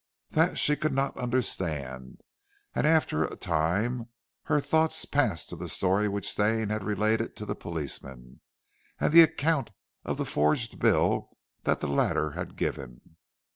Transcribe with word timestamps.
That 0.31 0.57
she 0.57 0.75
could 0.75 0.93
not 0.93 1.15
understand, 1.15 2.21
and 2.73 2.87
after 2.87 3.23
a 3.23 3.35
time 3.35 4.09
her 4.45 4.59
thoughts 4.59 5.05
passed 5.05 5.49
to 5.49 5.55
the 5.55 5.69
story 5.69 6.07
which 6.07 6.27
Stane 6.27 6.69
had 6.69 6.83
related 6.83 7.35
to 7.35 7.45
the 7.45 7.53
policeman, 7.53 8.41
and 8.99 9.13
the 9.13 9.21
account 9.21 9.69
of 10.03 10.17
the 10.17 10.25
forged 10.25 10.79
bill 10.79 11.29
that 11.65 11.81
the 11.81 11.87
latter 11.87 12.31
had 12.31 12.55
given. 12.55 13.17